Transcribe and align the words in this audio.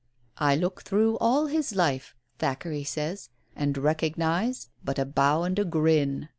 "I 0.39 0.55
look 0.55 0.81
through 0.81 1.19
all 1.19 1.45
his 1.45 1.75
life," 1.75 2.15
Thackeray 2.39 2.83
says, 2.83 3.29
"and 3.55 3.77
recognise 3.77 4.69
but 4.83 4.97
a 4.97 5.05
bow 5.05 5.43
and 5.43 5.59
a 5.59 5.63
grin. 5.63 6.27